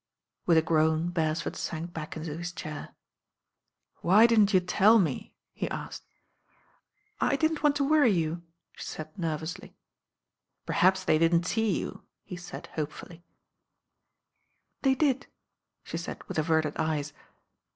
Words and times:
With 0.47 0.57
a 0.57 0.63
groan 0.63 1.11
Beresford 1.11 1.55
sank 1.55 1.93
back 1.93 2.17
into 2.17 2.35
his 2.35 2.51
chair. 2.51 2.95
Why 3.97 4.25
didn't 4.25 4.51
you 4.51 4.59
tell 4.59 4.97
me?" 4.97 5.35
he 5.53 5.69
asked. 5.69 6.07
I 7.19 7.35
didn 7.35 7.57
t 7.57 7.61
want 7.61 7.75
to 7.75 7.83
worry 7.87 8.09
you," 8.11 8.41
she 8.71 8.83
said 8.85 9.15
nervously. 9.15 9.75
"Th. 10.65 10.75
"^ 10.79 10.89
^mV"^"'/" 10.91 11.01
y°"'" 11.07 12.01
^' 12.29 12.59
«^'d 12.59 12.67
hopefully. 12.69 13.23
They 14.81 14.95
did," 14.95 15.27
she 15.83 15.97
said 15.99 16.23
with 16.23 16.39
averted 16.39 16.77
eyes. 16.77 17.13